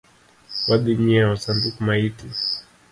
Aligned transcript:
Wadhi 0.67 0.93
nyieo 1.03 1.33
sanduk 1.43 1.75
maiti 1.85 2.27